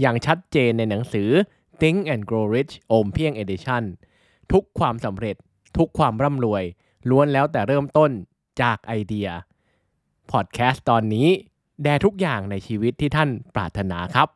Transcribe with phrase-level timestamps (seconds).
[0.00, 1.28] อย่างชัดเจนในหนังสือ
[1.80, 3.82] Think and Grow Rich โอมเพียง Edition
[4.52, 5.36] ทุกความสำเร็จ
[5.76, 6.64] ทุกความร่ำรวย
[7.10, 8.10] ล้วนแล้วแต่เริ่มต้น
[8.62, 9.28] จากไอเดีย
[10.30, 11.28] พอดแคสต์ตอนนี้
[11.82, 14.28] แด่ทุกอย่างในชีวิตที่ท่านปรารถนาครับ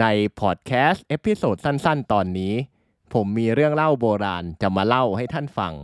[0.00, 0.04] ใน
[0.40, 2.54] พอดแคสต์ episode สั้นๆ ตอนนี้
[3.12, 5.74] ผมมีเรื่องเล่าโบราณจะมาเล่าให้ท่านฟัง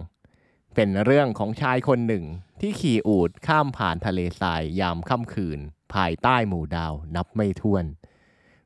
[0.75, 2.25] เป็นเรื่องของชายคนหนึ่ง
[2.61, 5.61] ที่ขี่อูฐข้ามผ่านทะเลทรายยามค่ำคืน
[5.95, 7.85] ภายใต้หมู่ดาวนับไม่ถ้วน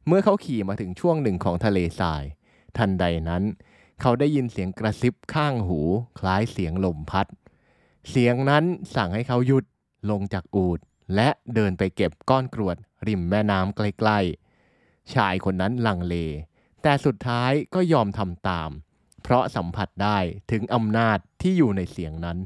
[0.06, 2.22] เมื่อเขาขี่มาถึงช่วงหนึ่งของทะเลทราย
[2.76, 3.42] ทันใดนั้น
[4.00, 5.80] เขาได้ยินเสียงกระซิบข้างหู
[6.18, 7.26] คล้ายเสียงลมพัด
[8.10, 8.64] เสียงนั้น
[8.94, 9.64] สั่งให้เขาหยุด
[10.10, 10.80] ลงจากอูฐ
[11.14, 16.14] และเดินไปเก็บก้อนกรวด ริมแม่น้ำใกล้ๆ ชายคนนั้นลังเล
[16.82, 18.70] แต่สุดท้ายก็ยอมทำตาม
[19.22, 20.18] เพราะสัมผัสได้
[20.50, 22.38] ถึงอำนาจที่อยู่ในเสียงนั้น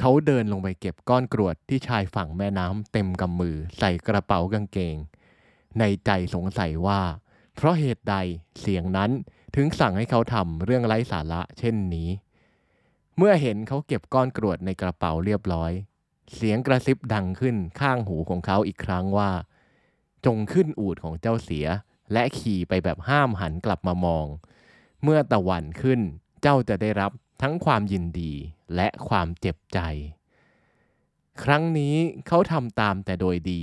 [0.00, 4.96] เขาเดินลงไปเก็บก้อนกรวดที่ชายฝั่งแม่น้ำเต็มกำมือใส่กระเป๋ากางเกง
[5.78, 7.00] ในใจสงสัยว่า
[7.56, 8.16] เพราะเหตุใด
[8.60, 9.10] เสียงนั้น
[9.56, 12.08] ถึงสั่งให้เขาทำเรื่องไร้สาระเช่นนี้
[13.16, 15.72] เมื่อเห็นเขาเก็บก้อนกรวดในกระเป๋าเรียบร้อย
[16.34, 19.30] เสียงกระซิบดังขึ้นข้างหูของเขาอีกครั้งว่า
[20.26, 21.66] จงขึ้นอูดของเจ้าเสีย
[22.12, 24.26] และขี่ไปแบบห้ามหันกลับมามอง
[25.02, 26.00] เมื่อตะวันขึ้น
[26.42, 28.32] เจ้าจะได้รับ ทั้งความยินดี
[28.74, 29.78] และความเจ็บใจ
[31.42, 31.96] ครั้งนี้
[32.26, 33.62] เขาทำตามแต่โดยดี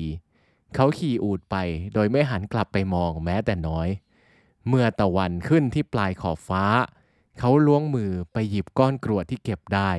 [0.75, 1.55] เขาขี่อูดไป
[1.93, 3.89] โดยไม่หันกลับไปมองแม้แต่น้อย
[4.67, 6.65] เมื่อตะวันขึ้นที่ปลายขอบฟ้า
[7.39, 9.91] เขาล้วงมือไปหยิบก้อนกรวดที่เก็บได้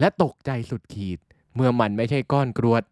[0.00, 1.18] และตกใจสุดขีด
[1.54, 2.82] เมื่อมันไม่ใช่ก้อนกรวด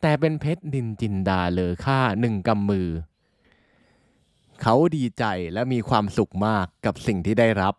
[0.00, 2.88] แต่เป็นเพชรนินจินดาเลอค่าหนึ่งกำมือ
[4.62, 7.74] เขาดีใจและมีความสุขมากกับสิ่งที่ได้รับ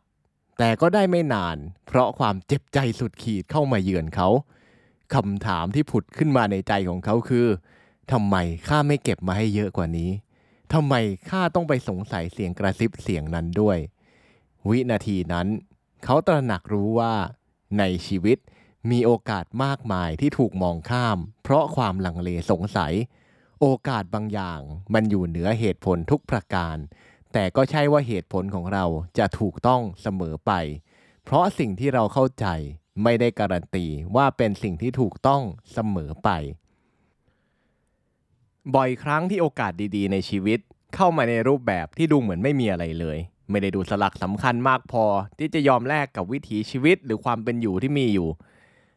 [0.57, 4.29] แต่ก็ได้ไม่นาน เพราะความเจ็บใจสุดขีดเข้ามาเยือนเขา
[5.13, 7.47] คำถามที่ผุดขึ้นมาในใจของเขาคือ
[8.11, 8.35] ทำไม
[8.67, 10.09] ข้าไม่เก็บมาให้เยอะกว่านี้
[10.73, 10.93] ทำไม
[11.29, 13.77] ข้าต้องไปสงสัยเสียงกระซิบเสียงนั้นด้วย
[14.69, 15.47] วินาทีนั้น
[16.03, 17.13] เขาตระหนักรู้ว่า
[17.79, 18.37] ในชีวิต
[18.91, 22.93] มีโอกาสมากมายที่ถูกมองข้าม เพราะความลังเลสงสัย
[23.61, 24.59] โอกาสบางอย่าง
[24.93, 26.77] มันอยู่เหนือเหตุผลทุกประการ
[27.33, 28.85] แต่ก็ใช่ว่าเหตุผลของเรา
[29.17, 30.51] จะถูกต้องเสมอไป
[31.23, 32.45] เพราะสิ่งที่เราเข้าใจ
[33.03, 33.85] ไม่ได้การันตี
[34.15, 35.41] ว่าเป็นสิ่งที่ถูกต้อง
[35.73, 36.29] เสมอไป
[38.75, 40.59] บ่อยครั้งที่โอกาสดีๆ ในชีวิต
[40.95, 43.17] เข้ามาในรูปแบบที่ดูเหมือนไม่มีอะไรเลย
[43.49, 45.05] ไม่ได้ดูสลักสำคัญมากพอ
[45.39, 48.29] ที่จะยอมแลกกับวิถีชีวิตหรือความเป็นอยู่ที่มีอยู่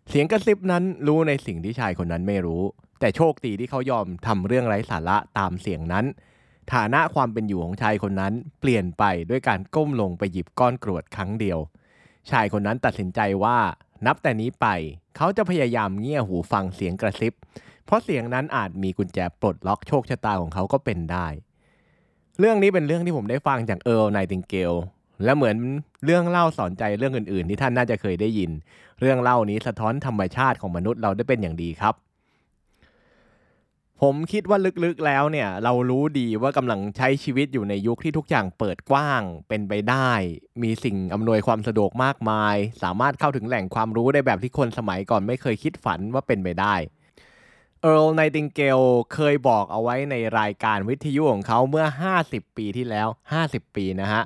[0.08, 2.62] เสียงกระซิบนั้นรู้ในสิ่งที่ชายคนนั้นไม่รู้
[3.00, 6.04] แต่โชคดีที่เขายอมทำเรื่องไร้สาระตามเสียงนั้น
[6.74, 11.58] ฐานะความเป็นอยู่ของชายคนนั้นเปลี่ยนไปด้วยการก้มลงไปหยิบก้อนกรวดครั้งเดียว
[12.30, 13.58] ชายคนนั้นตัดสินใจว่า
[14.06, 14.66] นับแต่นี้ไป
[15.16, 17.32] เขาจะพยายามเงี่ยหูฟังเสียงกระซิบ
[17.84, 21.26] เพราะเสียงนั้นอาจมีกุญแจปลดล็อกโชคชะตาของเขาก็เป็นได้
[22.38, 24.72] เรื่องนี้เป็นเรื่องที่ผมได้ฟังจากเอิร์ลไนติงเกล
[25.24, 25.56] และเหมือน
[26.04, 28.50] เรื่องเล่าสอนใจเรื่องอื่นๆ ที่ท่านน่าจะเคยได้ยิน
[29.00, 31.94] เรื่องเล่านี้สะท้อนธรรมชาติของมนุษย์เราได้เป็นอย่างดีครับ
[34.02, 40.10] ผมคิดว่าลึกๆแล้วเนี่ย เรารู้ดีว่ากำลังใช้ชีวิตอยู่ในยุคที่ทุกอย่างเปิดกว้างเป็นไปได้
[40.62, 46.74] มีสิ่งอำนวยความสะดวกมากมาย สามารถเข้าถึงแหล่งความรู้ได้แบบที่คนสมัยก่อนไม่เคยคิดฝันว่าเป็นไปได้
[47.82, 48.80] เอิร์ลไนติงเกล
[49.14, 51.86] เคยบอกเอาไว้ในรายการวิทยุของเขาเมื่อ
[52.22, 53.08] 50 ปีที่แล้ว
[53.42, 54.22] 50 ปีนะฮะ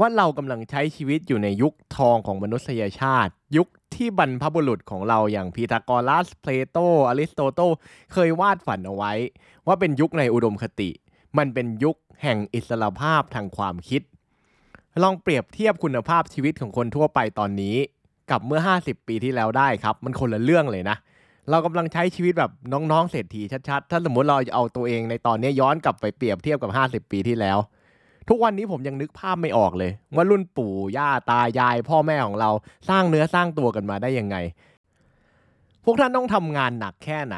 [0.00, 6.78] ว่าเรากำลังใช้ชีวิตอยู่ในยุคทองของมนุษยชาติ ยุคที่บรรพบุรุษของเราอย่างพีทาโกรัส เพลโต
[7.08, 7.60] อริสโตเติล
[8.12, 9.12] เคยวาดฝันเอาไว้
[9.66, 10.90] ว่าเป็นยุคในอุดมคติ
[11.38, 14.02] มันเป็นยุคแห่งอิสรภาพทางความคิด
[15.02, 17.76] ลองเปรียบเทียบคุณภาพชีวิตของคนทั่วไปตอนนี้
[18.30, 20.96] กับเมื่อ 50 ปีที่แล้วได้ครับ มันคนละเรื่องเลยนะ
[21.50, 27.58] เรากำลังใช้ชีวิตแบบน้องๆเศรษฐีชัดๆ ถ้าสมมติเราเอาตัวเองในตอนนี้ย้อนกลับไปเปรียบเทียบกับ 50 ปีที่แล้ว
[28.28, 32.50] ทุกวันนี้ผมยังนึกภาพไม่ออกเลย ว่ารุ่นปู่ย่าตายาย พ่อแม่ของเรา
[32.88, 34.36] สร้างเนื้อสร้างตัวกันมาได้ยังไง
[35.84, 37.36] พวกท่านต้องทำงานหนักแค่ไหน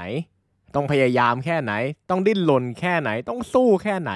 [0.75, 1.73] ต้องพยายามแค่ไหน
[2.11, 4.13] ต้องดิ้นรนแค่ไหน ต้องสู้แค่ไหน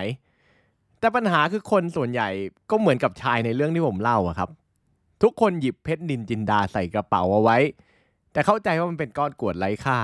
[1.00, 2.28] แต่ปัญหาคือคนส่วนใหญ่
[2.70, 4.50] ก็เหมือนกับชายในเรื่องที่ผมเล่าอะครับ
[5.22, 7.58] ทุกคนหยิบเพชรนินจินดาใส่กระเป๋าเอาไว้
[8.32, 9.98] แต่เข้าใจว่ามันเป็นก้อนกวดไร้ค่า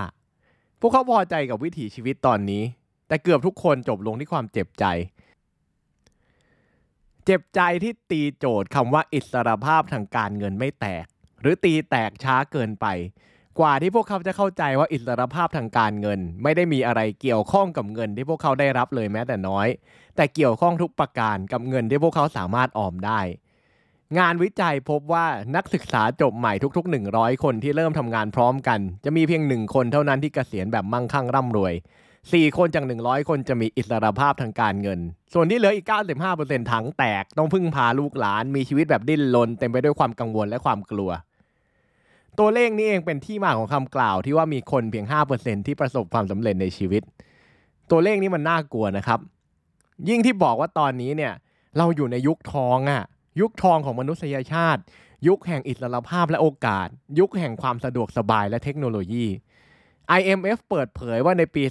[0.80, 2.62] พวกเขาพอใจกับวิถีชีวิตตอนนี้
[3.08, 4.84] แต่เกือบทุกคนจบลงที่ความเจ็บใจ
[7.30, 11.06] เจ็บใจที่ตีโจทย์คำว่าอิสรภาพทางการเงินไม่แตก
[11.40, 12.86] หรือตีแตกช้าเกินไป
[13.58, 19.68] กว่าที่พวกเขาจะเข้าใจว่าอิสรภาพทางการเงิน ไม่ได้มีอะไรเกี่ยวข้องกับเงินที่พวกเขาได้รับเลยแม้แต่น้อย
[20.16, 23.20] แต่เกี่ยวข้องทุกประการกับเงินที่พวกเขาสามารถออมได้
[24.18, 25.26] งานวิจัยพบว่า
[25.56, 31.74] นักศึกษาจบใหม่ทุก ๆ 100 คนที่เริ่มทำงานพร้อมกัน จะมีเพียงหนึ่งคนเท่านั้นที่เกษียณแบบมั่งคั่งร่ำรวย
[32.26, 35.00] 4 คนจาก 100 คนจะมีอิสรภาพทางการเงิน
[35.32, 35.86] ส่วนที่เหลืออีก
[36.32, 41.10] 95%ถังแตก ต้องพึ่งพาลูกหลาน มีชีวิตแบบดิ้นรนเต็มไปด้วยความกังวลและความกลัว
[42.38, 45.06] ตัวเลขนี้เองเป็นที่มาของคำกล่าวที่ว่ามีคนเพียง
[45.36, 47.02] 5%ที่ประสบความสำเร็จในชีวิต
[47.90, 49.20] ตัวเลขนี้มันน่ากลัวนะครับ
[50.08, 51.32] ยิ่งที่บอกว่าตอนนี้เนี่ย
[51.78, 53.04] เราอยู่ในยุคทองอะ
[53.40, 54.80] ยุคทองของมนุษยชาติ
[55.28, 56.88] ยุคแห่งอิสรภาพและโอกาส
[57.18, 59.26] ยุคแห่งความสะดวกสบายและเทคโนโลยี
[60.16, 61.62] IMF เปิดเผยว่าในปี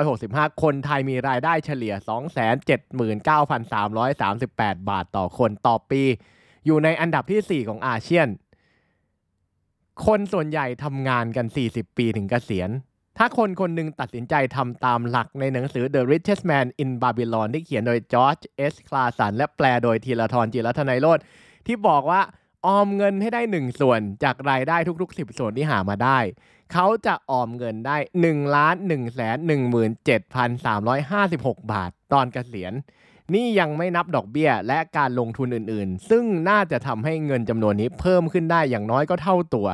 [0.00, 6.02] 2565 คนไทยมีรายได้เฉลี่ย 279,338 บาทต่อคนต่อปี
[6.66, 8.28] อยู่ในอันดับที่ 4 ของอาเซียน
[10.06, 12.70] คนส่วนใหญ่ทำงานกัน 40 ปีถึงเกษียณ
[13.18, 21.18] ถ้าคนคนหนึ่งตัดสินใจทำตามหลักในหนังสือ The Richest Man in Babylon ที่เขียนโดยจอร์จเอสคลาสันและแปลโดยธีรทรจิรัตนัยโรธ
[21.66, 22.20] ที่บอกว่า
[22.66, 26.18] ออมเงินให้ได้ 1 ส่วนจากรายได้ทุกๆ 10 ส่วนที่หามาได้
[26.72, 29.36] เขาจะออมเงินได้1ล้าน1แสน
[30.94, 32.72] 17,356 บาท ตอนเกษียณ
[33.34, 39.68] นี่ยังไม่นับดอกเบี้ยและการลงทุนอื่นๆ ซึ่งน่าจะทำให้เงินจำนวนนี้เพิ่มขึ้นได้อย่างน้อยก็เท่าตัว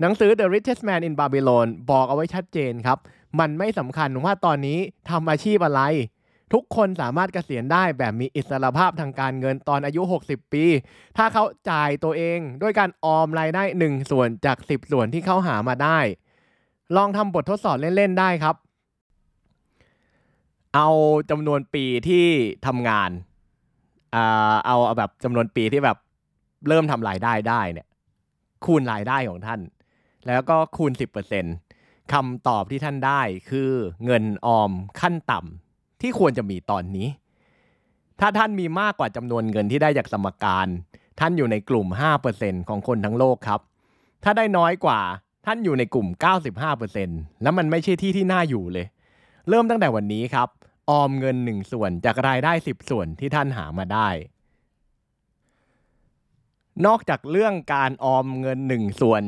[0.00, 2.98] หนังสือ The Richest Man in Babylon บอกเอาไว้ชัดเจนครับ
[3.40, 4.78] มันไม่สำคัญว่าตอนนี้
[5.10, 5.82] ทำอาชีพอะไร
[6.52, 10.64] ทุกคนสามารถเกษียณได้แบบมีอิสรภาพทางการเงินตอนอายุ 60 ปี
[11.16, 15.98] ถ้าเขาจ่ายตัวเองด้วยการออมรายได้ 1 ส่วนจาก 10 ส่วนที่เขาหามาได้
[16.96, 18.56] ลองทำบททดสอบเล่น ๆ ได้ครับ
[20.74, 20.88] เอา
[21.30, 22.26] จำนวนปีที่
[22.66, 23.10] ทำงาน
[24.12, 25.98] เอาเอาแบบจำนวนปีที่แบบ
[26.68, 27.86] เริ่มทำรายได้ได้เนี่ย
[28.64, 29.60] คูณรายได้ของท่าน
[30.26, 30.92] แล้วก็คูณ
[31.52, 33.20] 10%คำตอบที่ท่านได้
[33.50, 33.70] คือ
[34.04, 34.70] เงินออม
[35.00, 35.63] ขั้นต่ำ
[36.00, 37.08] ที่ควรจะมีตอนนี้
[38.20, 40.66] ถ้าท่านมีมากกว่าจำนวนเงินที่ได้จากสมการ
[41.20, 41.86] ท่านอยู่ในกลุ่ม
[42.28, 43.60] 5%ของคนทั้งโลกครับ
[44.24, 45.00] ถ้าได้น้อยกว่า
[45.46, 46.08] ท่านอยู่ในกลุ่ม
[46.74, 48.86] 95%แล้วมันไม่ใช่ที่ที่น่าอยู่เลย
[49.48, 50.48] เริ่มตั้งแต่วันนี้ครับ
[50.90, 54.08] ออมเงิน 1 ส่วนจากรายได้ 10 ส่วนที่ท่านหามาได้
[56.86, 59.22] นอกจากเรื่องการออมเงิน 1 ส่วน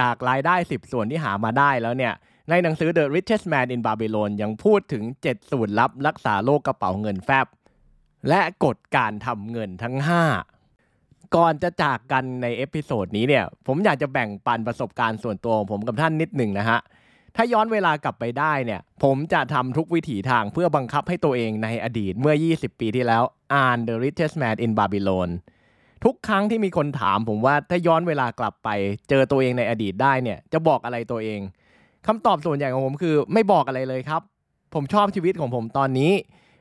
[0.00, 2.14] จากรายได้ 10 ส่วนที่หามาได้แล้วเนี่ย
[2.50, 7.46] ในหนังสือ The Richest Man in Babylon ยังพูดถึง 7 สูตรลับรักษาโรคกระเป๋าเงินแฟบ
[8.28, 9.96] และกฎการทำเงินทั้ง
[10.64, 16.78] 5 ก่อนจะจากกันใน episode นี้เนี่ย ผมอยากจะแบ่งปันประสบการณ์ส่วนตัวของผมกับท่านนิดหนึ่งนะฮะ
[17.36, 23.22] ถ้าย้อนเวลากลับไปได้เนี่ย ผมจะทำทุกวิถีทางเพื่อบังคับให้ตัวเองในอดีตเมื่อ 20 ปีที่แล้ว
[23.54, 25.30] อ่าน The Richest Man in Babylon
[26.04, 28.68] ทุกครั้งที่มีคนถามผมว่าถ้าย้อนเวลากลับไป
[29.08, 31.40] เจอตัวเองในอดีตได้เนี่ย จะบอกอะไรตัวเอง
[32.06, 34.22] คำตอบส่วนใหญ่ของผมคือไม่บอกอะไรเลยครับ
[34.74, 36.12] ผมชอบชีวิตของผมตอนนี้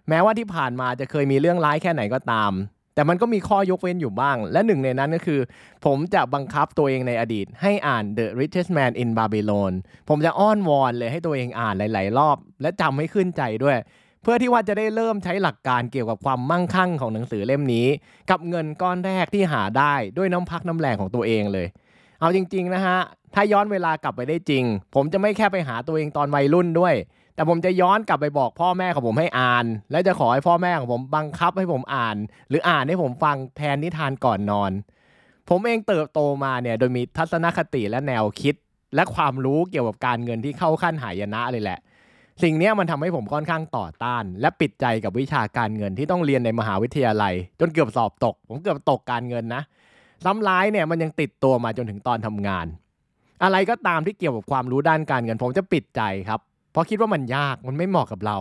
[0.10, 2.52] แม้ว่าที่ผ่านมาจะเคยมีเรื่องร้ายแค่ไหนก็ตาม
[2.96, 5.40] แต่มันก็มีข้อยกเว้นอยู่บ้าง และหนึ่งในนั้นก็คือ
[5.86, 9.74] ผมจะบังคับตัวเองในอดีต ให้อ่าน The Richest Man in Babylon
[10.10, 13.78] ผมจะอ้อนวอนเลยให้ตัวเองอ่านหลาย ๆ รอบ และจำให้ขึ้นใจด้วย
[14.22, 17.88] เพื่อที่ว่าจะได้เริ่มใช้หลักการเกี่ยวกับความมั่งคั่งของหนังสือเล่มนี้
[18.30, 21.68] กับเงินก้อนแรกที่หาได้ด้วยน้ำพักน้ำแรงของตัวเองเลย
[22.22, 23.00] เอาจริงๆนะฮะ
[23.36, 24.63] ถ้าย้อนเวลากลับไปได้จริง
[24.96, 26.96] ผมจะไม่แค่ไปหาตัวเองตอนวัยรุ่นด้วย
[27.36, 32.18] แต่ผมจะย้อนกลับไปบอกพ่อแม่ของผมให้อ่าน และจะขอให้พ่อแม่ของผมบังคับให้ผมอ่าน
[32.50, 34.72] หรืออ่านให้ผมฟังแทนนิทานก่อนนอน
[35.50, 38.56] ผมเองเติบโตมาเนี่ยโดยมีทัศนคติและแนวคิด
[38.96, 41.80] และความรู้เกี่ยวกับการเงินที่เข้าขั้นหายนะเลยแหละ
[42.44, 49.63] สิ่งนี้มันทำให้ผมค่อนข้างต่อต้าน และปิดใจกับวิชาการเงินที่ต้องเรียนในมหาวิทยาลัย จนเกือบสอบตก ผมเกือบตกการเงินนะ
[50.24, 52.66] ซ้ำร้ายเนี่ยมันยังติดตัวมาจนถึงตอนทำงาน
[53.44, 56.40] อะไรก็ตามที่เกี่ยวกับความรู้ด้านการเงินผมจะปิดใจครับ
[56.72, 58.38] เพราะคิดว่ามันยากมันไม่เหมาะกับเรา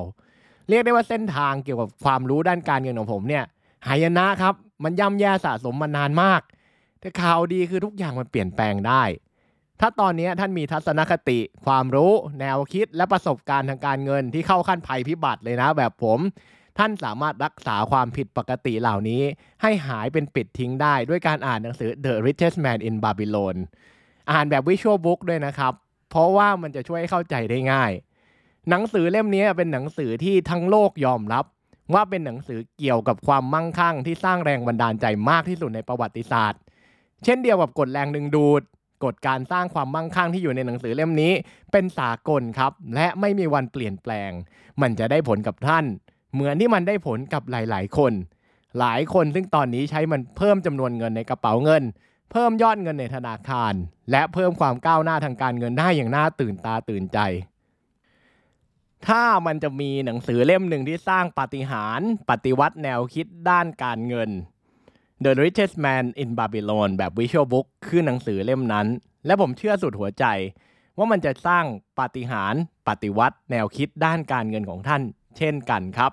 [0.68, 3.44] เรียกได้ว่าเส้นทางเกี่ยวกับความรู้ด้านการเงินของผมเนี่ย
[3.86, 6.40] หายนะครับ มันย่ำแย่สะสมมานานมาก
[7.00, 9.02] แต่ข่าวดีคือทุกอย่างมันเปลี่ยนแปลงได้
[9.80, 16.18] ถ้าตอนนี้ท่านมีทัศนคติ ความรู้ แนวคิดและประสบการณ์ทางการเงินที่เข้าขั้นภัยพิบัติเลยนะ แบบผม
[16.78, 19.22] ท่านสามารถรักษาความผิดปกติเหล่านี้
[19.62, 23.56] ให้หายเป็นปิดทิ้งได้ ด้วยการอ่านหนังสือ The Richest Man in Babylon
[24.32, 25.72] อ่านแบบ Visual Book ด้วยนะครับ
[26.10, 27.92] เพราะว่ามันจะช่วยให้เข้าใจได้ง่าย
[28.70, 31.44] หนังสือเล่มนี้เป็นหนังสือที่ทั้งโลกยอมรับ
[31.94, 36.60] ว่าเป็นหนังสือเกี่ยวกับความมั่งคั่ง ที่สร้างแรงบันดาลใจมากที่สุดในประวัติศาสตร์
[37.24, 38.62] เช่นเดียวกับกฎแรงดึงดูด
[39.04, 41.32] กฎการสร้างความมั่งคั่งที่อยู่ในหนังสือเล่มนี้
[41.72, 44.30] เป็นสากลครับ และไม่มีวันเปลี่ยนแปลง
[44.80, 45.84] มันจะได้ผลกับท่าน
[46.34, 48.12] เหมือนที่มันได้ผลกับหลาย ๆ คน
[48.78, 51.82] หลายคนซึ่งตอนนี้ใช้มันเพิ่มจำนวนเงินในกระเป๋าเงิน
[52.32, 53.74] เพิ่มยอดเงินในธนาคาร
[54.10, 57.18] และเพิ่มความก้าวหน้าทางการเงินได้อย่างน่าตื่นตาตื่นใจ
[59.08, 64.30] ถ้ามันจะมีหนังสือเล่มหนึ่งที่สร้างปาฏิหาริย์ปฏิวัติแนวคิดด้านการเงิน
[65.24, 68.86] The Richest Man in Babylon แบบ Visual Book คือหนังสือเล่มนั้น
[69.26, 70.24] และผมเชื่อสุดหัวใจ
[70.96, 71.64] ว่ามันจะสร้าง
[71.98, 75.02] ปาฏิหาริย์ปฏิวัติแนวคิดด้านการเงินของท่าน
[75.36, 76.12] เช่นกันครับ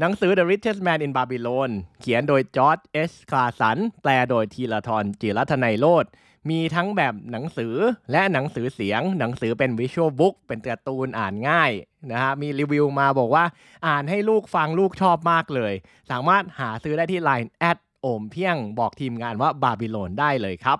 [0.00, 1.70] หนังสือ The Richest Man in Babylon
[2.00, 6.06] เขียนโดยจอร์จเอสคลาสัน แปลโดยทีละทรจิรัตนัยโลด
[6.50, 7.74] มีทั้งแบบหนังสือ
[8.12, 11.70] และหนังสือเสียง หนังสือเป็น visual book เป็นการ์ตูนอ่านง่าย
[12.12, 13.44] นะฮะมีรีวิวมาบอกว่า
[13.86, 15.72] อ่านให้ลูกฟังลูกชอบมากเลย
[16.10, 20.78] สามารถหาซื้อได้ที่ Line add โอมเพียงบอกทีมงานว่าบาบิโลนได้เลยครับ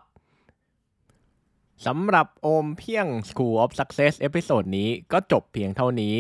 [1.86, 6.16] สำหรับโอมเพียง School of Success episode นี้ก็จบเพียงเท่านี้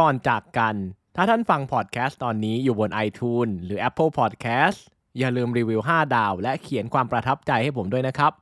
[0.00, 0.74] ก่อนจากกัน
[1.16, 4.78] ถ้าท่านฟังพอดแคสต์ตอนนี้อยู่บน iTunes หรือ Apple Podcast
[5.18, 8.32] อย่าลืมรีวิว 5 ดาว และเขียนความประทับใจให้ผมด้วยนะครับ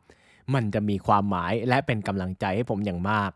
[0.55, 3.31] มันจะมีความหมายและเป็นกำลังใจให้ผมอย่างมาก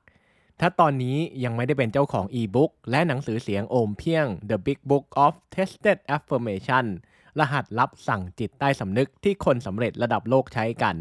[0.60, 6.84] ถ้าตอนนี้ยังไม่ได้เป็นเจ้าของอีบุ๊กและหนังสือเสียงโอมเพียง The Big Book of Tested Affirmation
[7.38, 10.96] รหัสลับสั่งจิตใต้สำนึกที่คนสำเร็จระดับโลกใช้กัน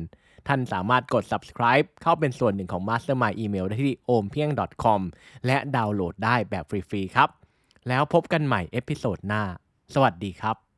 [0.47, 5.01] ท่านสามารถกด subscribe เข้าเป็นส่วนหนึ่งของ Mastermind Email ได้ที่ ompieng.com
[5.45, 7.29] และดาวน์โหลดได้แบบฟรีๆครับ
[7.87, 9.43] แล้วพบกันใหม่ episode หน้า
[9.93, 10.70] สวัสดีครับ